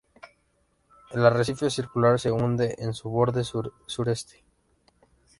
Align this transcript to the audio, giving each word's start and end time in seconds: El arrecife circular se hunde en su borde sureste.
El 1.11 1.23
arrecife 1.27 1.69
circular 1.69 2.19
se 2.19 2.31
hunde 2.31 2.73
en 2.79 2.95
su 2.95 3.11
borde 3.11 3.43
sureste. 3.43 4.43